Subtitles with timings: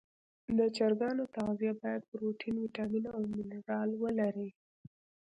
[0.57, 4.49] د چرګانو تغذیه باید پروټین، ویټامین او منرال ولري.